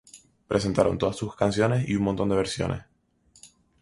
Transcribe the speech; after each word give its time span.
Presentaron 0.47 0.97
todas 0.97 1.15
sus 1.15 1.35
canciones 1.35 1.87
y 1.87 1.93
un 1.95 2.01
montón 2.01 2.27
de 2.29 2.35
versiones. 2.35 2.81